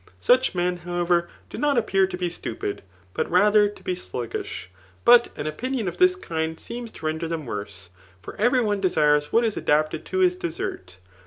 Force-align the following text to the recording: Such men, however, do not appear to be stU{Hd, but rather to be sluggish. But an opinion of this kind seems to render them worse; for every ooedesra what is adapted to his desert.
Such 0.19 0.55
men, 0.55 0.77
however, 0.77 1.29
do 1.47 1.59
not 1.59 1.77
appear 1.77 2.07
to 2.07 2.17
be 2.17 2.27
stU{Hd, 2.29 2.79
but 3.13 3.29
rather 3.29 3.69
to 3.69 3.83
be 3.83 3.93
sluggish. 3.93 4.67
But 5.05 5.29
an 5.37 5.45
opinion 5.45 5.87
of 5.87 5.99
this 5.99 6.15
kind 6.15 6.59
seems 6.59 6.89
to 6.93 7.05
render 7.05 7.27
them 7.27 7.45
worse; 7.45 7.91
for 8.19 8.35
every 8.37 8.61
ooedesra 8.61 9.25
what 9.25 9.45
is 9.45 9.57
adapted 9.57 10.03
to 10.07 10.17
his 10.17 10.35
desert. 10.35 10.97